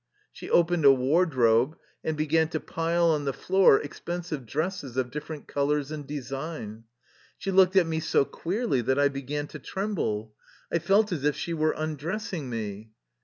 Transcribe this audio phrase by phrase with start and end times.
[0.31, 5.47] She opened a wardrobe and began to pile on the floor expensive dresses of different
[5.47, 6.85] col ors and design.
[7.37, 10.33] She looked at me so queerly that I began to tremble.
[10.73, 12.89] I felt as if she were undressing me.